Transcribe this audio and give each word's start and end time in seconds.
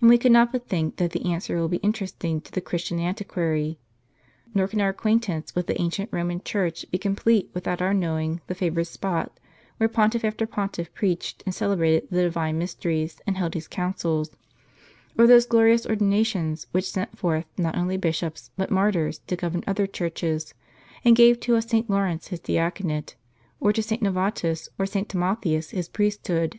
And 0.00 0.10
we 0.10 0.18
cannot 0.18 0.50
but 0.50 0.66
think 0.66 0.96
that 0.96 1.12
the 1.12 1.24
answer 1.30 1.56
will 1.56 1.68
be 1.68 1.76
interesting 1.76 2.40
to 2.40 2.50
the 2.50 2.60
Christian 2.60 2.98
antiquary. 2.98 3.78
Nor 4.52 4.66
can 4.66 4.80
our 4.80 4.88
acquaintance 4.88 5.54
with 5.54 5.68
the 5.68 5.80
ancient 5.80 6.08
Roman 6.12 6.42
Church 6.42 6.84
be 6.90 6.98
complete, 6.98 7.52
without 7.54 7.80
our 7.80 7.94
knowing 7.94 8.40
the 8.48 8.56
favored 8.56 8.88
spot 8.88 9.38
where 9.76 9.88
Pontiff 9.88 10.24
m 10.24 10.28
after 10.28 10.44
Pontiff 10.44 10.92
preached, 10.92 11.44
and 11.46 11.54
celebrated 11.54 12.08
the 12.10 12.22
divine 12.22 12.58
mysteries, 12.58 13.20
and 13.28 13.36
held 13.36 13.54
his 13.54 13.68
councils, 13.68 14.30
or 15.16 15.28
those 15.28 15.46
glorious 15.46 15.86
ordinations, 15.86 16.66
which 16.72 16.90
sent 16.90 17.16
forth 17.16 17.46
not 17.56 17.76
only 17.78 17.96
bishops 17.96 18.50
but 18.56 18.72
martyrs 18.72 19.20
to 19.28 19.36
govern 19.36 19.62
other 19.68 19.86
churches, 19.86 20.52
and 21.04 21.14
gave 21.14 21.38
to 21.38 21.54
a 21.54 21.62
St. 21.62 21.88
Laurence 21.88 22.26
his 22.26 22.40
diaconate, 22.40 23.14
or 23.60 23.72
to 23.72 23.84
St. 23.84 24.02
Novatus 24.02 24.68
or 24.80 24.86
St. 24.86 25.08
Timotheus 25.08 25.70
his 25.70 25.88
priesthood. 25.88 26.58